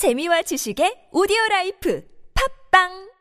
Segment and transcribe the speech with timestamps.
[0.00, 2.02] 재미와 지식의 오디오 라이프
[2.32, 3.12] 팝빵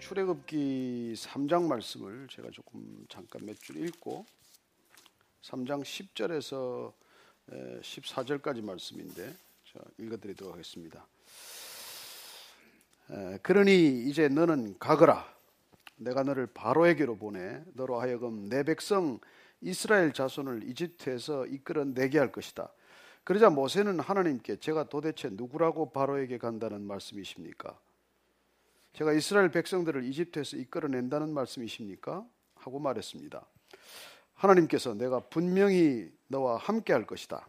[0.00, 4.26] 출애굽기 3장 말씀을 제가 조금 잠깐 몇 줄 읽고
[5.42, 6.92] 3장 10절에서
[7.48, 9.32] 14절까지 말씀인데
[10.00, 11.06] 읽어드리도록 하겠습니다.
[13.42, 15.38] 그러니 이제 너는 가거라.
[16.00, 19.20] 내가 너를 바로에게로 보내 너로 하여금 내 백성
[19.60, 22.72] 이스라엘 자손을 이집트에서 이끌어 내게 할 것이다.
[23.24, 27.78] 그러자 모세는 하나님께 제가 도대체 누구라고 바로에게 간다는 말씀이십니까?
[28.94, 32.26] 제가 이스라엘 백성들을 이집트에서 이끌어낸다는 말씀이십니까?
[32.54, 33.46] 하고 말했습니다.
[34.34, 37.46] 하나님께서 내가 분명히 너와 함께 할 것이다.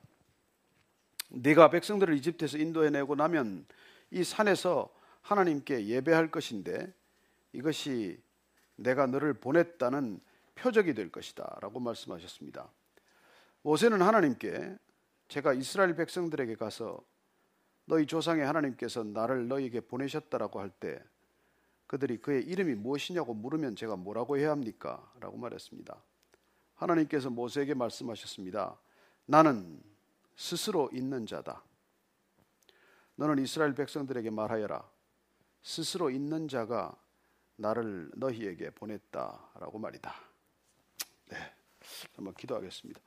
[1.30, 3.66] 네가 백성들을 이집트에서 인도해내고 나면
[4.12, 6.94] 이 산에서 하나님께 예배할 것인데
[7.54, 8.22] 이것이
[8.84, 10.20] 내가 너를 보냈다는
[10.56, 11.58] 표적이 될 것이다.
[11.62, 12.70] 라고 말씀하셨습니다.
[13.64, 14.78] 모세는 하나님께
[15.28, 17.04] 제가 이스라엘 백성들에게 가서
[17.86, 21.02] 너희 조상의 하나님께서 나를 너희에게 보내셨다라고 할 때
[21.92, 25.12] 그들이 그의 이름이 무엇이냐고 물으면 제가 뭐라고 해야 합니까?
[25.20, 26.02] 라고 말했습니다.
[26.76, 28.80] 하나님께서 모세에게 말씀하셨습니다.
[29.26, 29.84] 나는
[30.38, 31.62] 스스로 있는 자다.
[33.16, 34.90] 너는 이스라엘 백성들에게 말하여라.
[35.64, 36.96] 스스로 있는 자가
[37.62, 40.14] 나를 너희에게 보냈다라고 말이다.
[41.28, 41.38] 네.
[42.16, 43.00] 한번 기도하겠습니다.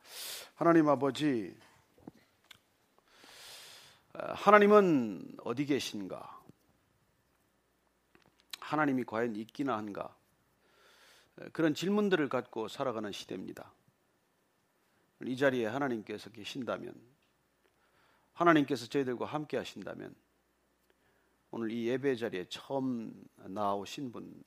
[0.54, 1.56] 하나님 아버지,
[4.12, 6.42] 하나님은 어디 계신가?
[8.60, 10.16] 하나님이 과연 있기나 한가?
[11.52, 13.72] 그런 질문들을 갖고 살아가는 시대입니다.
[15.22, 16.94] 이 자리에 하나님께서 계신다면,
[18.34, 20.14] 하나님께서 저희들과 함께 하신다면,
[21.56, 24.42] 오늘 이 예배 자리에 처음 나오신 분,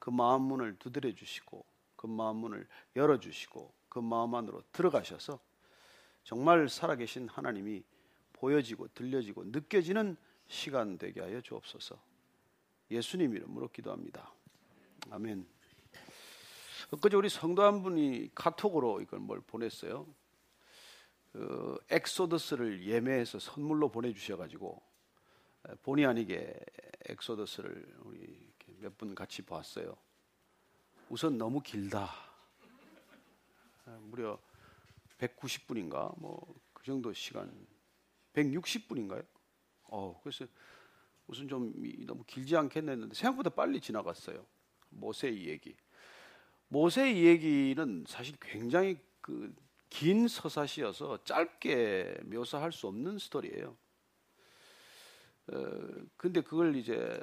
[0.00, 5.38] 그 마음 문을 두드려 주시고, 그 마음 문을 열어 주시고, 그 마음 안으로 들어가셔서
[6.24, 7.84] 정말 살아계신 하나님이
[8.32, 10.16] 보여지고 들려지고 느껴지는
[10.48, 11.96] 시간 되게 하여 주옵소서.
[12.90, 14.34] 예수님 이름으로 기도합니다.
[15.10, 15.46] 아멘.
[16.90, 20.04] 엊그제 우리 성도 한 분이 카톡으로 이걸 뭘 보냈어요.
[21.30, 24.85] 그 엑소더스를 예매해서 선물로 보내주셔가지고
[25.82, 26.54] 본의 아니게
[27.08, 28.46] 엑소더스를 우리
[28.78, 29.96] 몇 분 같이 봤어요.
[31.08, 32.10] 우선 너무 길다.
[34.00, 34.38] 무려
[35.18, 37.50] 190분인가 뭐 그 정도 시간
[38.34, 39.26] 160분인가요?
[39.84, 40.46] 어 그래서
[41.26, 41.72] 무슨 좀
[42.06, 44.46] 너무 길지 않겠나 했는데 생각보다 빨리 지나갔어요.
[44.90, 45.76] 모세의 얘기.
[46.68, 49.52] 모세의 얘기는 사실 굉장히 그
[49.88, 53.76] 긴 서사시여서 짧게 묘사할 수 없는 스토리예요.
[55.48, 57.18] 어, 근데 그걸 이제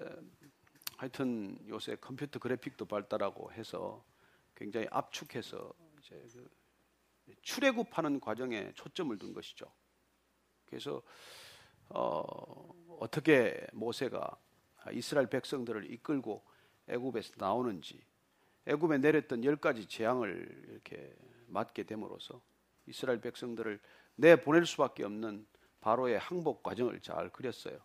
[0.97, 4.03] 하여튼 요새 컴퓨터 그래픽도 발달하고 해서
[4.55, 6.21] 굉장히 압축해서 이제
[7.25, 9.65] 그 출애굽하는 과정에 초점을 둔 것이죠.
[10.65, 11.01] 그래서
[11.89, 14.37] 어, 어떻게 모세가
[14.91, 16.43] 이스라엘 백성들을 이끌고
[16.87, 18.01] 애굽에서 나오는지
[18.65, 21.13] 애굽에 내렸던 열 가지 재앙을 이렇게
[21.47, 22.41] 맞게 됨으로써
[22.85, 23.79] 이스라엘 백성들을
[24.15, 25.45] 내 보낼 수밖에 없는
[25.81, 27.79] 바로의 항복 과정을 잘 그렸어요.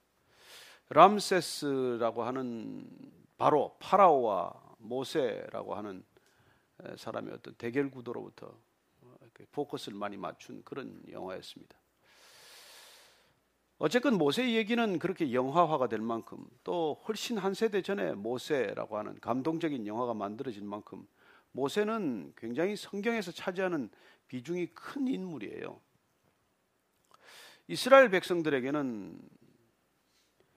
[0.90, 2.88] 람세스라고 하는
[3.36, 6.04] 바로 파라오와 모세라고 하는
[6.96, 8.54] 사람의 어떤 대결 구도로부터
[9.52, 11.76] 포커스를 많이 맞춘 그런 영화였습니다.
[13.78, 19.86] 어쨌건 모세의 얘기는 그렇게 영화화가 될 만큼 또 훨씬 한 세대 전에 모세라고 하는 감동적인
[19.86, 21.06] 영화가 만들어질 만큼
[21.52, 23.88] 모세는 굉장히 성경에서 차지하는
[24.26, 25.80] 비중이 큰 인물이에요.
[27.68, 29.20] 이스라엘 백성들에게는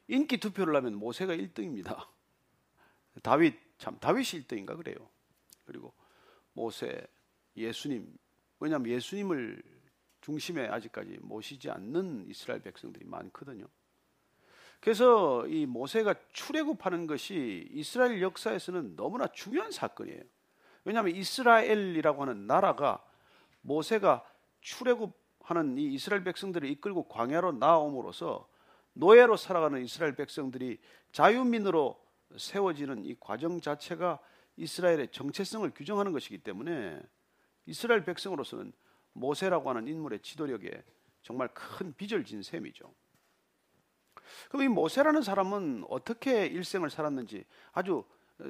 [0.07, 2.07] 인기 투표를 하면 모세가 1등입니다.
[3.23, 4.95] 다윗 참 다윗이 1등인가 그래요.
[5.65, 5.93] 그리고
[6.53, 7.05] 모세,
[7.55, 8.17] 예수님
[8.59, 9.61] 왜냐하면 예수님을
[10.21, 13.65] 중심에 아직까지 모시지 않는 이스라엘 백성들이 많거든요.
[14.79, 20.21] 그래서 이 모세가 출애굽하는 것이 이스라엘 역사에서는 너무나 중요한 사건이에요.
[20.83, 23.03] 왜냐하면 이스라엘이라고 하는 나라가
[23.61, 24.25] 모세가
[24.61, 28.47] 출애굽하는 이 이스라엘 백성들을 이끌고 광야로 나옴으로써
[28.93, 30.79] 노예로 살아가는 이스라엘 백성들이
[31.11, 31.99] 자유민으로
[32.37, 34.19] 세워지는 이 과정 자체가
[34.57, 37.01] 이스라엘의 정체성을 규정하는 것이기 때문에
[37.65, 38.73] 이스라엘 백성으로서는
[39.13, 40.83] 모세라고 하는 인물의 지도력에
[41.21, 42.93] 정말 큰 빚을 진 셈이죠.
[44.49, 48.03] 그럼 이 모세라는 사람은 어떻게 일생을 살았는지 아주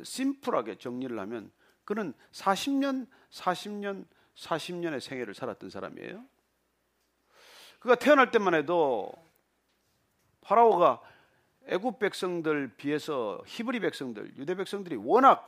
[0.03, 1.51] 심플하게 정리를 하면
[1.83, 4.05] 그는 40년, 40년,
[4.35, 6.23] 40년의 생애를 살았던 사람이에요.
[7.79, 9.11] 그가 태어날 때만 해도
[10.41, 11.01] 파라오가
[11.67, 15.47] 애굽 백성들 비해서 히브리 백성들, 유대 백성들이 워낙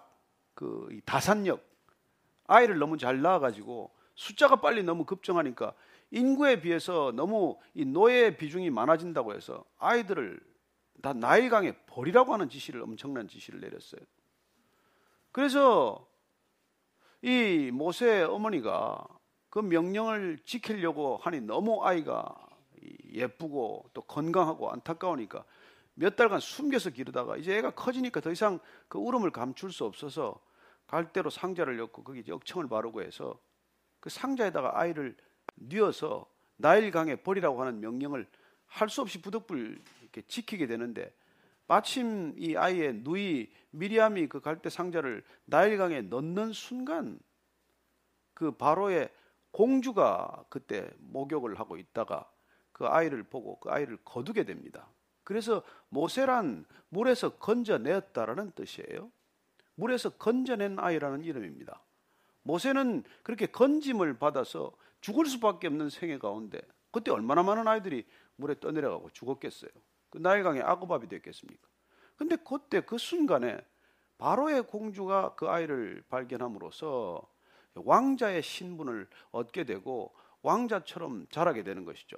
[0.53, 1.63] 그 다산력
[2.47, 5.73] 아이를 너무 잘 낳아가지고 숫자가 빨리 너무 급증하니까
[6.11, 10.39] 인구에 비해서 너무 이 노예 비중이 많아진다고 해서 아이들을
[11.01, 14.01] 다 나일강에 버리라고 하는 지시를 엄청난 지시를 내렸어요.
[15.31, 16.07] 그래서
[17.21, 19.03] 이 모세 어머니가
[19.49, 22.35] 그 명령을 지키려고 하니 너무 아이가
[23.13, 25.43] 예쁘고 또 건강하고 안타까우니까
[25.95, 30.39] 몇 달간 숨겨서 기르다가 이제 애가 커지니까 더 이상 그 울음을 감출 수 없어서
[30.87, 33.39] 갈대로 상자를 엮고 거기 역청을 바르고 해서
[33.99, 35.15] 그 상자에다가 아이를
[35.55, 36.25] 뉘어서
[36.57, 38.27] 나일강에 버리라고 하는 명령을
[38.73, 41.13] 할 수 없이 부득불 이렇게 지키게 되는데
[41.67, 47.19] 마침 이 아이의 누이 미리암이 그 갈대 상자를 나일강에 넣는 순간
[48.33, 49.09] 그 바로의
[49.51, 52.27] 공주가 그때 목욕을 하고 있다가
[52.73, 54.89] 그 아이를 보고 그 아이를 거두게 됩니다.
[55.23, 59.09] 그래서 모세란 물에서 건져냈다라는 뜻이에요.
[59.75, 61.81] 물에서 건져낸 아이라는 이름입니다.
[62.43, 66.59] 모세는 그렇게 건짐을 받아서 죽을 수밖에 없는 생애 가운데
[66.91, 68.05] 그때 얼마나 많은 아이들이
[68.35, 69.71] 물에 떠내려가고 죽었겠어요.
[70.09, 71.67] 그 나일강의 아고밥이 됐겠습니까?
[72.15, 73.59] 근데 그때 그 순간에
[74.17, 77.21] 바로의 공주가 그 아이를 발견함으로써
[77.75, 82.17] 왕자의 신분을 얻게 되고 왕자처럼 자라게 되는 것이죠.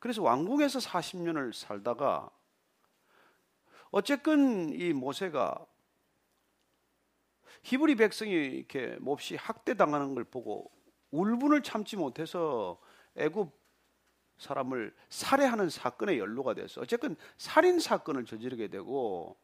[0.00, 2.30] 그래서 왕궁에서 40년을 살다가
[3.90, 5.66] 어쨌건 이 모세가
[7.62, 10.70] 히브리 백성이 이렇게 몹시 학대당하는 걸 보고
[11.10, 12.80] 울분을 참지 못해서
[13.16, 13.52] 애굽
[14.38, 19.36] 사람을 살해하는 사건에 연루가 돼서 어쨌든 살인 사건을 저지르게 되고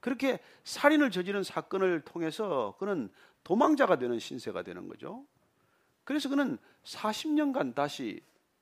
[0.00, 3.10] 그렇게 살인을 저지른 사건을 통해서 그는
[3.44, 5.24] 도망자가 되는 신세가 되는 거죠.
[6.04, 8.20] 그래서 그는 40년간 다시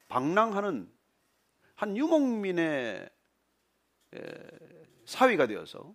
[0.09, 0.93] 방랑하는
[1.81, 3.09] 한 유목민의
[5.07, 5.95] 사위가 되어서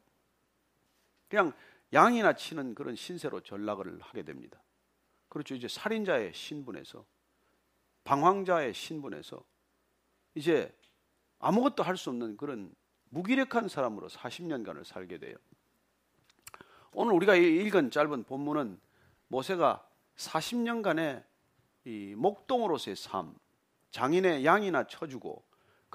[1.30, 1.54] 그냥
[1.94, 4.60] 양이나 치는 그런 신세로 전락을 하게 됩니다.
[5.30, 5.54] 그렇죠.
[5.54, 7.06] 이제 살인자의 신분에서
[8.04, 9.46] 방황자의 신분에서
[10.34, 10.76] 이제
[11.38, 12.74] 아무것도 할 수 없는 그런
[13.10, 15.36] 무기력한 사람으로 40년간을 살게 돼요.
[16.94, 18.80] 오늘 우리가 읽은 짧은 본문은
[19.28, 21.24] 모세가 40년간의
[21.84, 23.36] 이 목동으로서의 삶,
[23.92, 25.46] 장인의 양이나 쳐주고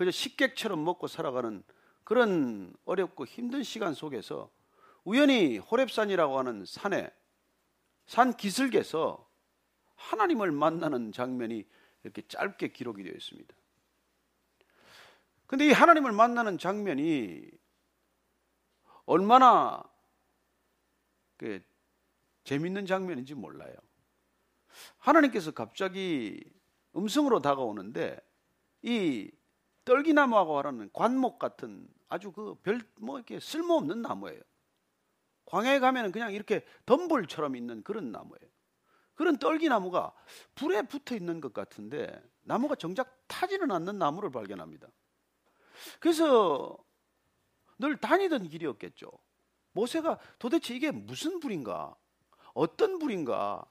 [0.01, 1.63] 그저 식객처럼 먹고 살아가는
[2.05, 4.51] 그런 어렵고 힘든 시간 속에서
[5.05, 7.11] 우연히 호랩산이라고 하는 산에
[8.07, 9.29] 산 기슭에서
[9.97, 11.69] 하나님을 만나는 장면이
[12.03, 13.55] 이렇게 짧게 기록이 되어 있습니다.
[15.47, 17.51] 근데 이 하나님을 만나는 장면이
[19.05, 19.85] 얼마나
[21.37, 21.63] 그
[22.45, 23.75] 재밌는 장면인지 몰라요.
[24.97, 26.43] 하나님께서 갑자기
[26.97, 28.19] 음성으로 다가오는데
[28.81, 29.31] 이
[29.85, 34.41] 떨기나무하고 하는 관목 같은 아주 그 별 뭐 이렇게 쓸모없는 나무예요.
[35.47, 38.51] 광야에 가면은 그냥 이렇게 덤불처럼 있는 그런 나무예요.
[39.15, 40.13] 그런 떨기나무가
[40.55, 44.89] 불에 붙어 있는 것 같은데 나무가 정작 타지는 않는 나무를 발견합니다.
[45.99, 46.77] 그래서
[47.79, 49.11] 늘 다니던 길이었겠죠.
[49.73, 51.95] 모세가 도대체 이게 무슨 불인가?
[52.55, 53.65] 어떤 불인가?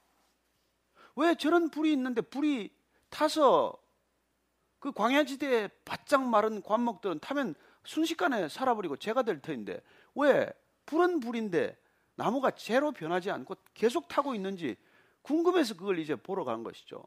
[1.16, 2.74] 왜 저런 불이 있는데 불이
[3.10, 3.79] 타서
[4.80, 9.82] 그 광야지대에 바짝 마른 관목들은 타면 순식간에 살아버리고 죄가 될 터인데
[10.16, 10.52] 왜
[10.86, 11.78] 불은 불인데
[12.16, 14.76] 나무가 제로 변하지 않고 계속 타고 있는지
[15.22, 17.04] 궁금해서 그걸 이제 보러 간 것이죠.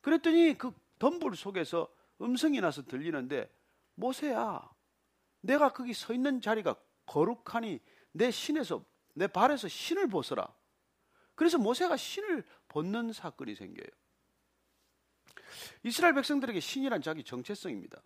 [0.00, 1.88] 그랬더니 그 덤불 속에서
[2.20, 3.50] 음성이 나서 들리는데
[3.94, 4.70] 모세야
[5.40, 7.80] 내가 거기 서 있는 자리가 거룩하니
[8.12, 8.84] 내 신에서
[9.14, 10.52] 내 발에서 신을 벗어라.
[11.34, 13.86] 그래서 모세가 신을 벗는 사건이 생겨요.
[15.82, 18.02] 이스라엘 백성들에게 신이란 자기 정체성입니다.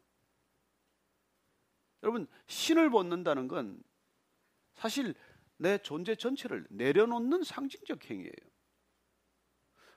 [2.02, 3.82] 여러분 신을 벗는다는 건
[4.74, 5.14] 사실
[5.56, 8.52] 내 존재 전체를 내려놓는 상징적 행위예요.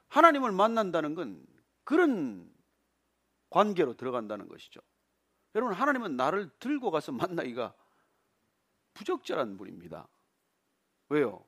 [0.09, 1.45] 하나님을 만난다는 건
[1.83, 2.53] 그런
[3.49, 4.81] 관계로 들어간다는 것이죠.
[5.55, 7.73] 여러분, 하나님은 나를 들고 가서 만나기가
[8.93, 10.07] 부적절한 분입니다.
[11.09, 11.45] 왜요?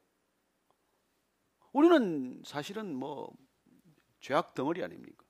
[1.74, 3.36] 우리는 사실은 뭐
[4.22, 5.26] 죄악 덩어리 아닙니까?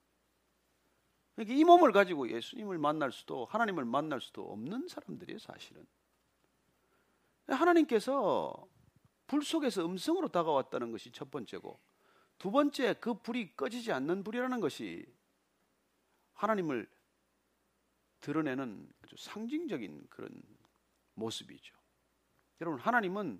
[1.37, 5.85] 그러니까 이 몸을 가지고 예수님을 만날 수도 하나님을 만날 수도 없는 사람들이에요, 사실은.
[7.45, 8.67] 하나님께서
[9.27, 11.79] 불 속에서 음성으로 다가왔다는 것이 첫 번째고
[12.39, 15.05] 두 번째 그 불이 꺼지지 않는 불이라는 것이
[16.33, 16.89] 하나님을
[18.19, 20.31] 드러내는 아주 상징적인 그런
[21.13, 21.75] 모습이죠.
[22.61, 23.39] 여러분 하나님은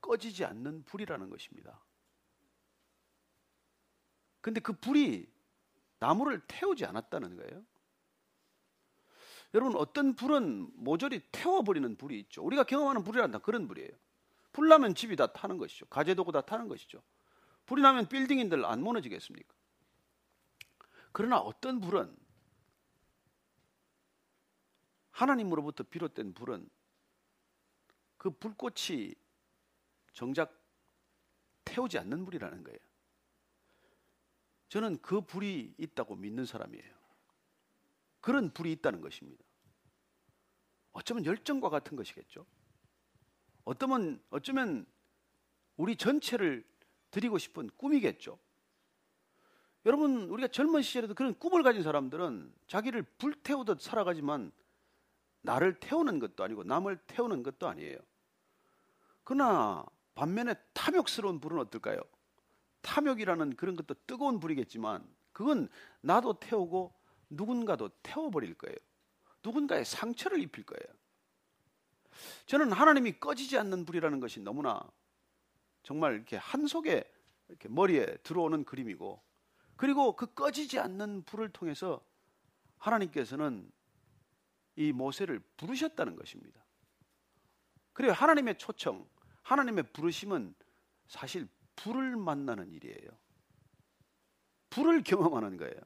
[0.00, 1.84] 꺼지지 않는 불이라는 것입니다.
[4.40, 5.41] 근데 그 불이
[6.02, 7.64] 나무를 태우지 않았다는 거예요.
[9.54, 12.42] 여러분 어떤 불은 모조리 태워버리는 불이 있죠.
[12.42, 13.90] 우리가 경험하는 불이란다 그런 불이에요.
[14.52, 15.86] 불 나면 집이 다 타는 것이죠.
[15.86, 17.00] 가재도구 다 타는 것이죠.
[17.66, 19.54] 불이 나면 빌딩인들 안 무너지겠습니까?
[21.12, 22.16] 그러나 어떤 불은
[25.12, 26.68] 하나님으로부터 비롯된 불은
[28.16, 29.14] 그 불꽃이
[30.14, 30.60] 정작
[31.64, 32.78] 태우지 않는 불이라는 거예요.
[34.72, 36.94] 저는 그 불이 있다고 믿는 사람이에요.
[38.22, 39.44] 그런 불이 있다는 것입니다.
[40.92, 42.46] 어쩌면 열정과 같은 것이겠죠.
[43.66, 44.86] 어쩌면, 어쩌면
[45.76, 46.64] 우리 전체를
[47.10, 48.38] 드리고 싶은 꿈이겠죠.
[49.84, 54.52] 여러분, 우리가 젊은 시절에도 그런 꿈을 가진 사람들은 자기를 불태우듯 살아가지만
[55.42, 57.98] 나를 태우는 것도 아니고 남을 태우는 것도 아니에요.
[59.22, 62.00] 그러나 반면에 탐욕스러운 불은 어떨까요?
[62.82, 65.68] 탐욕이라는 그런 것도 뜨거운 불이겠지만 그건
[66.00, 66.94] 나도 태우고
[67.30, 68.76] 누군가도 태워버릴 거예요.
[69.42, 70.98] 누군가의 상처를 입힐 거예요.
[72.46, 74.82] 저는 하나님이 꺼지지 않는 불이라는 것이 너무나
[75.82, 77.10] 정말 이렇게 한 속에
[77.48, 79.22] 이렇게 머리에 들어오는 그림이고
[79.76, 82.04] 그리고 그 꺼지지 않는 불을 통해서
[82.78, 83.70] 하나님께서는
[84.76, 86.64] 이 모세를 부르셨다는 것입니다.
[87.92, 89.06] 그리고 하나님의 초청,
[89.42, 90.54] 하나님의 부르심은
[91.06, 91.48] 사실
[91.82, 93.10] 불을 만나는 일이에요.
[94.70, 95.80] 불을 경험하는 거예요.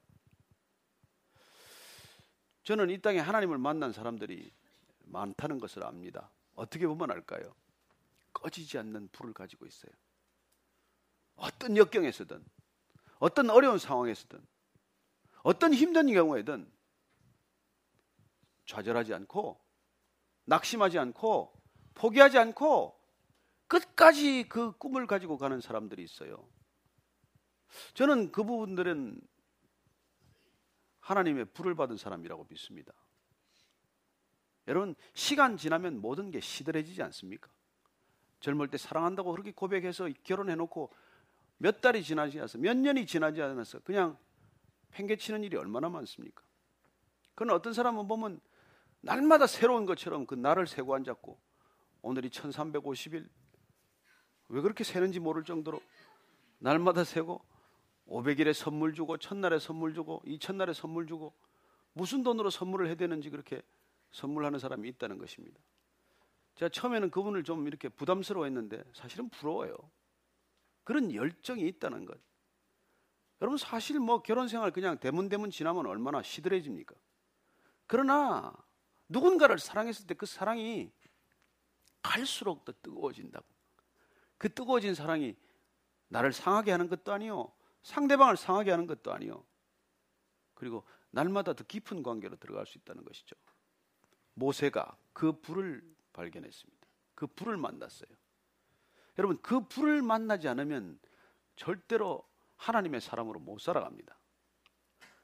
[2.64, 4.52] 저는 이 땅에 하나님을 만난 사람들이
[5.04, 6.30] 많다는 것을 압니다.
[6.54, 7.54] 어떻게 보면 알까요?
[8.32, 9.92] 꺼지지 않는 불을 가지고 있어요.
[11.36, 12.44] 어떤 역경에서든,
[13.18, 14.44] 어떤 어려운 상황에서든,
[15.42, 16.70] 어떤 힘든 경우에든
[18.66, 19.64] 좌절하지 않고,
[20.44, 21.52] 낙심하지 않고,
[21.94, 22.95] 포기하지 않고,
[23.68, 26.48] 끝까지 그 꿈을 가지고 가는 사람들이 있어요.
[27.94, 29.20] 저는 그 부분들은
[31.00, 32.92] 하나님의 불을 받은 사람이라고 믿습니다.
[34.68, 37.48] 여러분, 시간 지나면 모든 게 시들해지지 않습니까?
[38.40, 40.92] 젊을 때 사랑한다고 그렇게 고백해서 결혼해놓고
[41.58, 44.18] 몇 달이 지나지 않아서 몇 년이 지나지 않아서 그냥
[44.90, 46.42] 팽개치는 일이 얼마나 많습니까?
[47.34, 48.40] 그러나 어떤 사람은 보면
[49.00, 51.38] 날마다 새로운 것처럼 그 날을 세고 앉았고
[52.02, 53.28] 오늘이 1350일
[54.48, 55.80] 왜 그렇게 세는지 모를 정도로
[56.58, 57.40] 날마다 세고
[58.08, 61.32] 500일에 선물 주고 첫날에 선물 주고 이튿날에 선물 주고
[61.92, 63.62] 무슨 돈으로 선물을 해야 되는지 그렇게
[64.12, 65.58] 선물하는 사람이 있다는 것입니다.
[66.54, 69.76] 제가 처음에는 그분을 좀 이렇게 부담스러워했는데 사실은 부러워요.
[70.84, 72.18] 그런 열정이 있다는 것.
[73.40, 76.94] 여러분 사실 뭐 결혼 생활 그냥 대문대문 지나면 얼마나 시들해집니까?
[77.86, 78.54] 그러나
[79.08, 80.90] 누군가를 사랑했을 때 그 사랑이
[82.02, 83.44] 갈수록 더 뜨거워진다고.
[84.38, 85.36] 그 뜨거워진 사랑이
[86.08, 87.52] 나를 상하게 하는 것도 아니요.
[87.82, 89.44] 상대방을 상하게 하는 것도 아니요.
[90.54, 93.36] 그리고 날마다 더 깊은 관계로 들어갈 수 있다는 것이죠.
[94.34, 96.86] 모세가 그 불을 발견했습니다.
[97.14, 98.08] 그 불을 만났어요.
[99.18, 100.98] 여러분, 그 불을 만나지 않으면
[101.56, 104.18] 절대로 하나님의 사람으로 못 살아갑니다.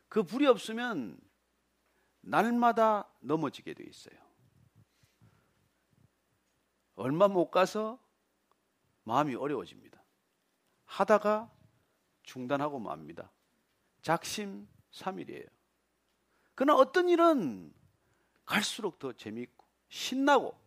[0.09, 1.19] 그 불이 없으면
[2.21, 4.19] 날마다 넘어지게 돼 있어요.
[6.95, 7.99] 얼마 못 가서
[9.05, 10.03] 마음이 어려워집니다.
[10.85, 11.51] 하다가
[12.23, 13.31] 중단하고 맙니다.
[14.03, 15.49] 작심 3일이에요.
[16.55, 17.73] 그러나 어떤 일은
[18.45, 20.61] 갈수록 더 재미있고 신나고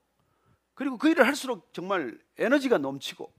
[0.73, 3.33] 그리고 그 일을 할수록 정말 에너지가 넘치고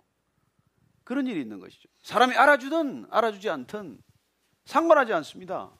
[1.04, 1.88] 그런 일이 있는 것이죠.
[2.02, 4.02] 사람이 알아주든 알아주지 않든
[4.64, 5.70] 상관하지 않습니다.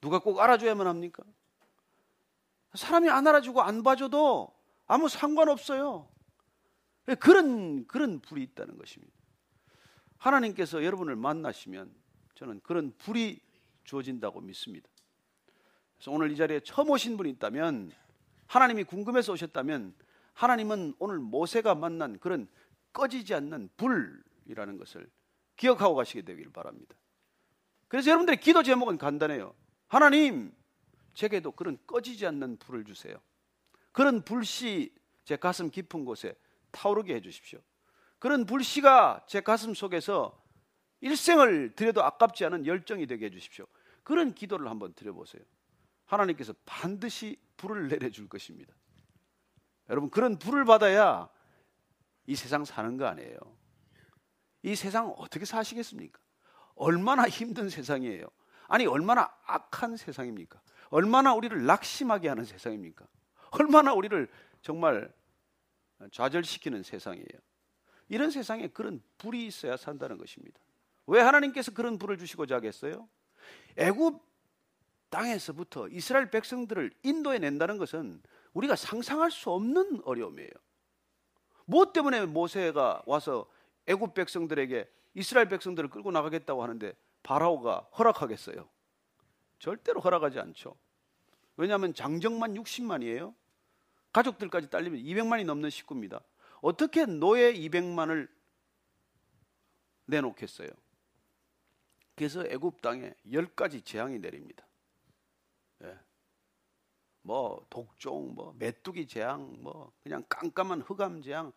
[0.00, 1.22] 누가 꼭 알아줘야만 합니까?
[2.74, 4.54] 사람이 안 알아주고 안 봐줘도
[4.86, 6.08] 아무 상관없어요.
[7.16, 9.12] 그런, 그런 불이 있다는 것입니다.
[10.18, 11.94] 하나님께서 여러분을 만나시면
[12.34, 13.40] 저는 그런 불이
[13.84, 14.88] 주어진다고 믿습니다.
[15.96, 17.92] 그래서 오늘 이 자리에 처음 오신 분이 있다면
[18.46, 19.94] 하나님이 궁금해서 오셨다면
[20.34, 22.48] 하나님은 오늘 모세가 만난 그런
[22.92, 25.08] 꺼지지 않는 불이라는 것을
[25.56, 26.96] 기억하고 가시게 되기를 바랍니다.
[27.88, 29.54] 그래서 여러분들의 기도 제목은 간단해요.
[29.88, 30.52] 하나님,
[31.14, 33.16] 제게도 그런 꺼지지 않는 불을 주세요.
[33.92, 36.36] 그런 불씨 제 가슴 깊은 곳에
[36.70, 37.60] 타오르게 해주십시오.
[38.18, 40.42] 그런 불씨가 제 가슴 속에서
[41.00, 43.66] 일생을 드려도 아깝지 않은 열정이 되게 해주십시오.
[44.02, 45.42] 그런 기도를 한번 드려보세요.
[46.06, 48.74] 하나님께서 반드시 불을 내려줄 것입니다.
[49.90, 51.28] 여러분, 그런 불을 받아야
[52.26, 53.38] 이 세상 사는 거 아니에요.
[54.62, 56.18] 이 세상 어떻게 사시겠습니까?
[56.74, 58.26] 얼마나 힘든 세상이에요.
[58.68, 60.60] 아니, 얼마나 악한 세상입니까?
[60.90, 63.06] 얼마나 우리를 낙심하게 하는 세상입니까?
[63.50, 64.28] 얼마나 우리를
[64.62, 65.12] 정말
[66.12, 67.26] 좌절시키는 세상이에요.
[68.08, 70.58] 이런 세상에 그런 불이 있어야 산다는 것입니다.
[71.06, 73.08] 왜 하나님께서 그런 불을 주시고자 하겠어요?
[73.76, 74.22] 애굽
[75.10, 80.50] 땅에서부터 이스라엘 백성들을 인도해 낸다는 것은 우리가 상상할 수 없는 어려움이에요.
[81.64, 83.48] 무엇 때문에 모세가 와서
[83.86, 88.68] 애굽 백성들에게 이스라엘 백성들을 끌고 나가겠다고 하는데 바라오가 허락하겠어요?
[89.58, 90.76] 절대로 허락하지 않죠.
[91.56, 93.34] 왜냐하면 장정만 60만이에요.
[94.12, 96.20] 가족들까지 딸리면 200만이 넘는 식구입니다.
[96.60, 98.28] 어떻게 노예 200만을
[100.06, 100.68] 내놓겠어요?
[102.14, 104.66] 그래서 애굽 땅에 10가지 재앙이 내립니다.
[105.84, 105.96] 예.
[107.22, 111.52] 뭐 독종, 뭐 메뚜기 재앙, 뭐 그냥 깜깜한 흑암 재앙,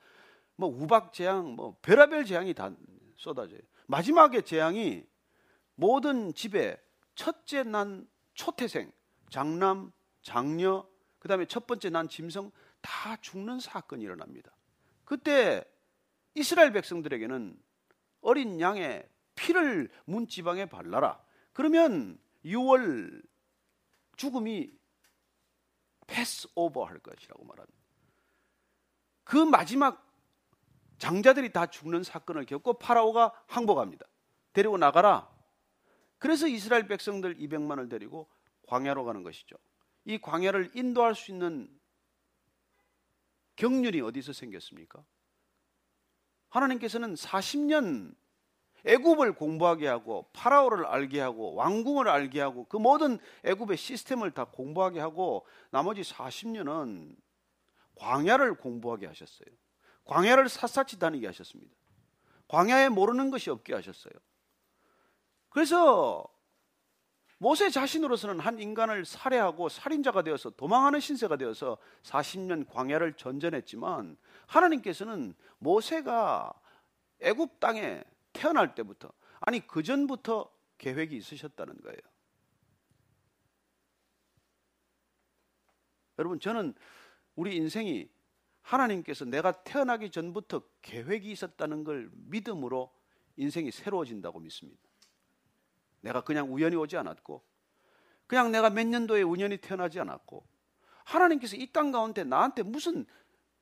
[0.55, 2.71] 뭐 우박 재앙, 뭐 별하별 재앙이 다
[3.15, 3.59] 쏟아져요.
[3.87, 5.03] 마지막에 재앙이
[5.75, 6.77] 모든 집에
[7.15, 8.91] 첫째 난 초태생,
[9.29, 9.91] 장남,
[10.21, 10.85] 장녀,
[11.21, 12.51] 그 다음에 첫 번째 난 짐승
[12.81, 14.51] 다 죽는 사건이 일어납니다.
[15.05, 15.63] 그때
[16.33, 17.61] 이스라엘 백성들에게는
[18.21, 21.23] 어린 양의 피를 문지방에 발라라.
[21.53, 23.23] 그러면 6월
[24.15, 24.73] 죽음이
[26.07, 27.79] 패스 오버 할 것이라고 말합니다.
[29.23, 30.11] 그 마지막
[30.97, 34.07] 장자들이 다 죽는 사건을 겪고 파라오가 항복합니다.
[34.53, 35.29] 데리고 나가라.
[36.17, 38.27] 그래서 이스라엘 백성들 200만을 데리고
[38.67, 39.55] 광야로 가는 것이죠.
[40.05, 41.69] 이 광야를 인도할 수 있는
[43.55, 45.03] 경륜이 어디서 생겼습니까?
[46.49, 48.15] 하나님께서는 40년
[48.85, 54.99] 애굽을 공부하게 하고 파라오를 알게 하고 왕궁을 알게 하고 그 모든 애굽의 시스템을 다 공부하게
[54.99, 57.15] 하고 나머지 40년은
[57.95, 59.47] 광야를 공부하게 하셨어요.
[60.05, 61.75] 광야를 샅샅이 다니게 하셨습니다.
[62.47, 64.13] 광야에 모르는 것이 없게 하셨어요.
[65.49, 66.25] 그래서
[67.41, 76.53] 모세 자신으로서는 한 인간을 살해하고 살인자가 되어서 도망하는 신세가 되어서 40년 광야를 전전했지만 하나님께서는 모세가
[77.19, 81.97] 애굽 땅에 태어날 때부터 아니 그 전부터 계획이 있으셨다는 거예요.
[86.19, 86.75] 여러분 저는
[87.35, 88.07] 우리 인생이
[88.61, 92.93] 하나님께서 내가 태어나기 전부터 계획이 있었다는 걸 믿음으로
[93.37, 94.90] 인생이 새로워진다고 믿습니다.
[96.01, 97.43] 내가 그냥 우연히 오지 않았고
[98.27, 100.45] 그냥 내가 몇 년도에 우연히 태어나지 않았고
[101.05, 103.05] 하나님께서 이 땅 가운데 나한테 무슨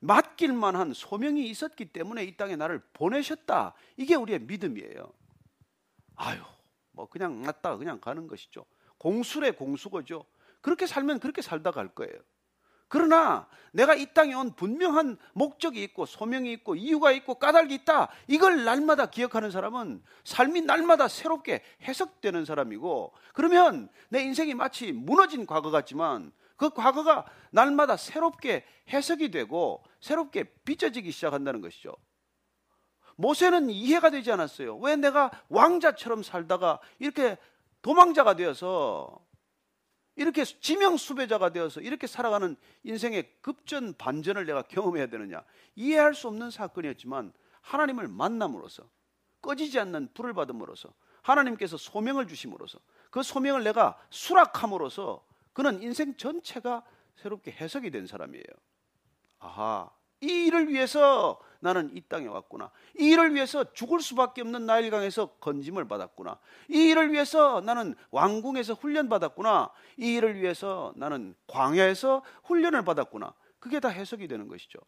[0.00, 3.74] 맡길 만 한 소명이 있었기 때문에 이 땅에 나를 보내셨다.
[3.96, 5.12] 이게 우리의 믿음이에요.
[6.16, 6.40] 아유,
[6.92, 8.64] 뭐 그냥 났다 그냥 가는 것이죠.
[8.98, 10.24] 공수래 공수거죠.
[10.60, 12.14] 그렇게 살면 그렇게 살다 갈 거예요.
[12.90, 18.08] 그러나 내가 이 땅에 온 분명한 목적이 있고 소명이 있고 이유가 있고 까닭이 있다.
[18.26, 25.70] 이걸 날마다 기억하는 사람은 삶이 날마다 새롭게 해석되는 사람이고 그러면 내 인생이 마치 무너진 과거
[25.70, 31.94] 같지만 그 과거가 날마다 새롭게 해석이 되고 새롭게 빚어지기 시작한다는 것이죠.
[33.14, 34.78] 모세는 이해가 되지 않았어요.
[34.78, 37.38] 왜 내가 왕자처럼 살다가 이렇게
[37.82, 39.20] 도망자가 되어서
[40.20, 45.42] 이렇게 지명 수배자가 되어서 이렇게 살아가는 인생의 급전 반전을 내가 경험해야 되느냐
[45.76, 48.82] 이해할 수 없는 사건이었지만 하나님을 만남으로써
[49.40, 52.78] 꺼지지 않는 불을 받음으로써 하나님께서 소명을 주심으로써
[53.10, 56.84] 그 소명을 내가 수락함으로써 그는 인생 전체가
[57.16, 58.44] 새롭게 해석이 된 사람이에요.
[59.38, 62.70] 아하, 이 일을 위해서 나는 이 땅에 왔구나.
[62.98, 66.38] 이 일을 위해서 죽을 수밖에 없는 나일강에서 건짐을 받았구나.
[66.68, 69.70] 이 일을 위해서 나는 왕궁에서 훈련 받았구나.
[69.98, 73.34] 이 일을 위해서 나는 광야에서 훈련을 받았구나.
[73.58, 74.78] 그게 다 해석이 되는 것이죠.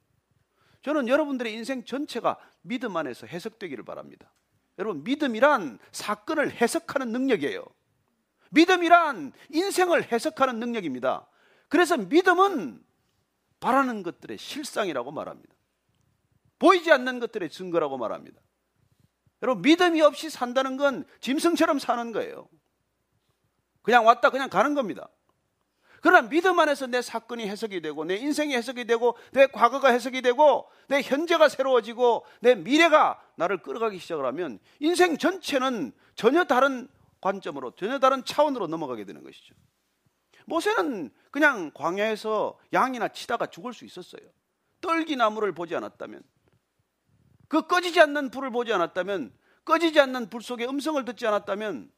[0.83, 4.33] 저는 여러분들의 인생 전체가 믿음 안에서 해석되기를 바랍니다.
[4.79, 7.65] 여러분, 믿음이란 사건을 해석하는 능력이에요.
[8.51, 11.27] 믿음이란 인생을 해석하는 능력입니다.
[11.69, 12.83] 그래서 믿음은
[13.63, 15.55] 바라는 것들의 실상이라고 말합니다.
[16.59, 18.41] 보이지 않는 것들의 증거라고 말합니다.
[19.41, 22.49] 여러분, 믿음이 없이 산다는 건 짐승처럼 사는 거예요.
[23.83, 25.09] 그냥 왔다 그냥 가는 겁니다.
[26.01, 30.69] 그러나 믿음 안에서 내 사건이 해석이 되고, 내 인생이 해석이 되고, 내 과거가 해석이 되고,
[30.89, 36.89] 내 현재가 새로워지고, 내 미래가 나를 끌어가기 시작을 하면 인생 전체는 전혀 다른
[37.21, 39.55] 관점으로 전혀 다른 차원으로 넘어가게 되는 것이죠.
[40.53, 44.21] 모세는 그냥 광야에서 양이나 치다가 죽을 수 있었어요.
[44.83, 46.23] 떨기나무를 보지 않았다면,
[47.49, 49.33] 그 꺼지지 않는 불을 보지 않았다면,
[49.65, 51.91] 꺼지지 않는 불 속에 음성을 듣지 않았다면,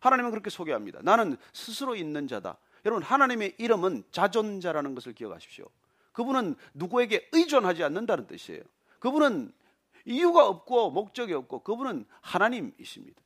[0.00, 1.00] 하나님은 그렇게 소개합니다.
[1.02, 2.58] 나는 스스로 있는 자다.
[2.84, 5.64] 여러분, 하나님의 이름은 자존자라는 것을 기억하십시오.
[6.12, 8.62] 그분은 누구에게 의존하지 않는다는 뜻이에요.
[8.98, 9.52] 그분은
[10.04, 13.22] 이유가 없고 목적이 없고 그분은 하나님이십니다.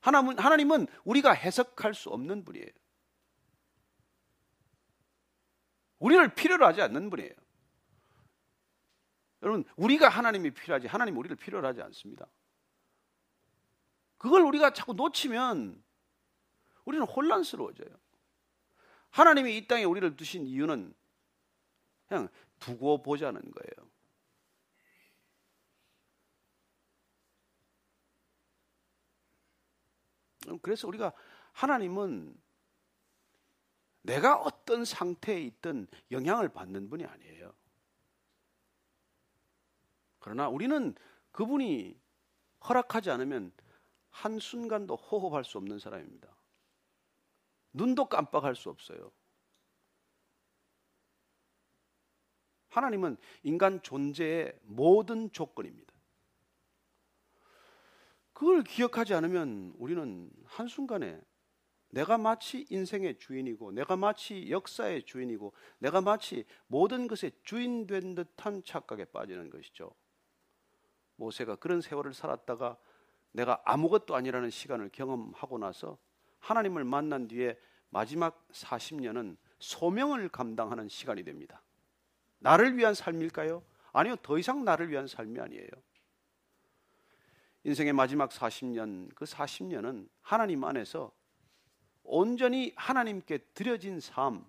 [0.00, 2.66] 하나님은, 우리가 해석할 수 없는 분이에요.
[5.98, 7.32] 우리를 필요로 하지 않는 분이에요.
[9.42, 12.26] 여러분, 우리가 하나님이 필요하지, 하나님 우리를 필요로 하지 않습니다.
[14.16, 15.82] 그걸 우리가 자꾸 놓치면
[16.84, 17.96] 우리는 혼란스러워져요.
[19.10, 20.94] 하나님이 이 땅에 우리를 두신 이유는
[22.08, 23.88] 그냥 두고 보자는 거예요.
[30.62, 31.12] 그래서 우리가
[31.52, 32.34] 하나님은
[34.08, 37.52] 내가 어떤 상태에 있든 영향을 받는 분이 아니에요.
[40.18, 40.94] 그러나 우리는
[41.30, 42.00] 그분이
[42.66, 43.52] 허락하지 않으면
[44.08, 46.34] 한순간도 호흡할 수 없는 사람입니다.
[47.74, 49.12] 눈도 깜빡할 수 없어요.
[52.70, 55.92] 하나님은 인간 존재의 모든 조건입니다.
[58.32, 61.20] 그걸 기억하지 않으면 우리는 한순간에
[61.90, 68.62] 내가 마치 인생의 주인이고 내가 마치 역사의 주인이고 내가 마치 모든 것의 주인 된 듯한
[68.64, 69.90] 착각에 빠지는 것이죠.
[71.16, 72.76] 모세가 그런 세월을 살았다가
[73.32, 75.98] 내가 아무것도 아니라는 시간을 경험하고 나서
[76.40, 77.58] 하나님을 만난 뒤에
[77.90, 81.62] 마지막 40년은 소명을 감당하는 시간이 됩니다.
[82.38, 83.62] 나를 위한 삶일까요?
[83.92, 85.68] 아니요, 더 이상 나를 위한 삶이 아니에요.
[87.64, 91.12] 인생의 마지막 40년, 그 40년은 하나님 안에서
[92.08, 94.44] 온전히 하나님께 드려진 삶,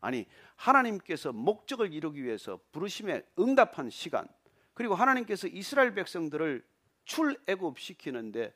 [0.00, 4.28] 아니, 하나님께서 목적을 이루기 위해서 부르심에 응답한 시간,
[4.74, 6.66] 그리고 하나님께서 이스라엘 백성들을
[7.04, 8.54] 출애굽시키는데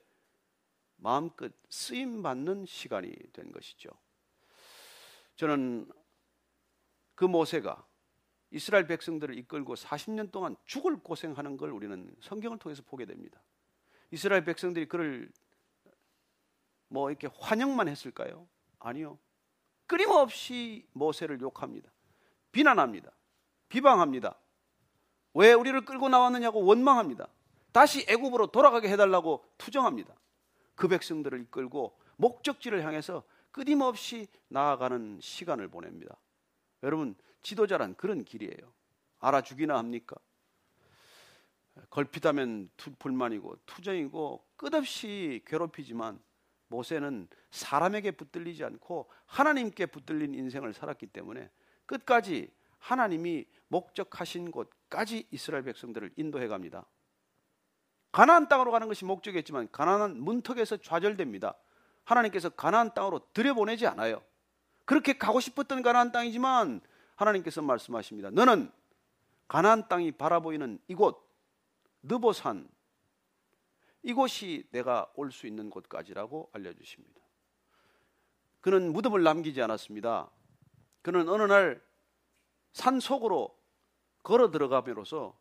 [0.97, 3.89] 마음껏 쓰임 받는 시간이 된 것이죠.
[5.37, 5.91] 저는
[7.15, 7.87] 그 모세가
[8.51, 13.41] 이스라엘 백성들을 이끌고 40년 동안 죽을 고생하는 걸 우리는 성경을 통해서 보게 됩니다.
[14.11, 15.31] 이스라엘 백성들이 그를
[16.91, 18.47] 뭐 이렇게 환영만 했을까요?
[18.81, 19.19] 아니요.
[19.87, 21.91] 끊임없이 모세를 욕합니다.
[22.53, 23.11] 비난합니다.
[23.69, 24.37] 비방합니다.
[25.35, 27.29] 왜 우리를 끌고 나왔느냐고 원망합니다.
[27.73, 30.15] 다시 애굽으로 돌아가게 해달라고 투정합니다.
[30.75, 33.23] 그 백성들을 이끌고 목적지를 향해서
[33.53, 36.17] 끊임없이 나아가는 시간을 보냅니다.
[36.83, 38.73] 여러분, 지도자란 그런 길이에요.
[39.21, 40.17] 알아주기나 합니까?
[41.91, 46.21] 걸핏하면 투, 불만이고 투정이고 끝없이 괴롭히지만
[46.71, 51.51] 모세는 사람에게 붙들리지 않고 하나님께 붙들린 인생을 살았기 때문에
[51.87, 56.87] 끝까지 하나님이 목적하신 곳까지 이스라엘 백성들을 인도해 갑니다.
[58.13, 61.55] 가나안 땅으로 가는 것이 목적이었지만 가나안 문턱에서 좌절됩니다.
[62.05, 64.23] 하나님께서 가나안 땅으로 들여보내지 않아요.
[64.85, 66.81] 그렇게 가고 싶었던 가나안 땅이지만
[67.17, 68.31] 하나님께서 말씀하십니다.
[68.31, 68.73] 너는
[69.47, 71.29] 가나안 땅이 바라보이는 이곳
[72.03, 72.69] 느보산
[74.03, 77.21] 이곳이 내가 올 수 있는 곳까지라고 알려주십니다.
[78.61, 80.31] 그는 무덤을 남기지 않았습니다.
[81.03, 81.91] 그는 어느 날
[82.73, 83.59] 산 속으로
[84.23, 85.39] 걸어 들어감으로써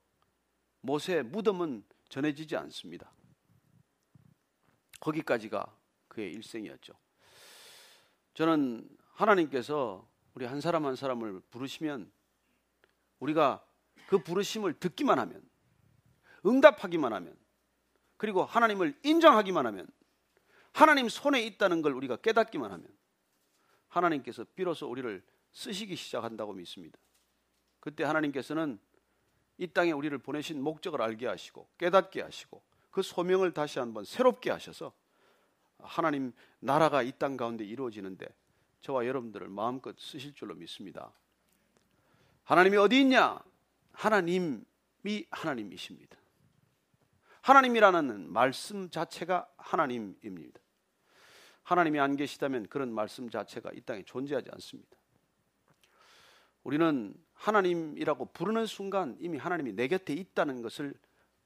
[0.82, 3.12] 모세의 무덤은 전해지지 않습니다.
[5.00, 6.94] 거기까지가 그의 일생이었죠.
[8.34, 12.12] 저는 하나님께서 우리 한 사람 한 사람을 부르시면
[13.20, 13.64] 우리가
[14.08, 15.48] 그 부르심을 듣기만 하면
[16.46, 17.38] 응답하기만 하면
[18.20, 19.88] 그리고 하나님을 인정하기만 하면
[20.74, 22.88] 하나님 손에 있다는 걸 우리가 깨닫기만 하면
[23.88, 27.00] 하나님께서 비로소 우리를 쓰시기 시작한다고 믿습니다.
[27.80, 28.78] 그때 하나님께서는
[29.58, 34.94] 이 땅에 우리를 보내신 목적을 알게 하시고 깨닫게 하시고 그 소명을 다시 한번 새롭게 하셔서
[35.80, 38.28] 하나님 나라가 이 땅 가운데 이루어지는데
[38.82, 41.14] 저와 여러분들을 마음껏 쓰실 줄로 믿습니다.
[42.44, 43.40] 하나님이 어디 있냐?
[43.94, 44.60] 하나님이
[45.32, 46.19] 하나님이십니다.
[47.50, 50.60] 하나님이라는 말씀 자체가 하나님입니다.
[51.64, 54.96] 하나님이 안 계시다면 그런 말씀 자체가 이 땅에 존재하지 않습니다.
[56.64, 60.94] 우리는 하나님이라고 부르는 순간 이미 하나님이 내 곁에 있다는 것을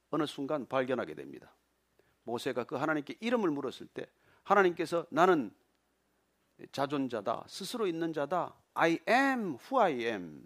[0.10, 1.56] 어느 순간 발견하게 됩니다.
[2.24, 4.06] 모세가 그 하나님께 이름을 물었을 때
[4.44, 5.56] 하나님께서 나는
[6.74, 10.44] 자존자다, 스스로 있는 자다, I am who I am.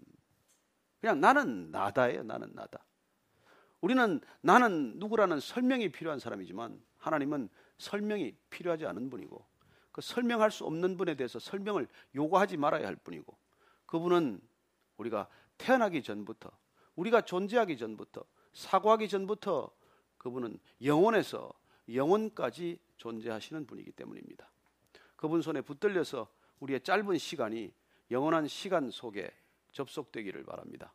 [1.00, 2.84] 그냥 나는 나다예요, 나는 나다.
[3.80, 9.44] 우리는 나는 누구라는 설명이 필요한 사람이지만 하나님은 설명이 필요하지 않은 분이고
[9.92, 13.36] 그 설명할 수 없는 분에 대해서 설명을 요구하지 말아야 할 분이고
[13.86, 14.40] 그분은
[14.96, 16.50] 우리가 태어나기 전부터
[16.96, 19.70] 우리가 존재하기 전부터 사고하기 전부터
[20.18, 21.52] 그분은 영원에서
[21.92, 24.50] 영원까지 존재하시는 분이기 때문입니다.
[25.16, 26.28] 그분 손에 붙들려서
[26.60, 27.72] 우리의 짧은 시간이
[28.10, 29.30] 영원한 시간 속에
[29.72, 30.92] 접속되기를 바랍니다.